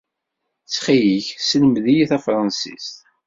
[0.63, 2.95] Ttxil-k, selmed-iyi tafransist.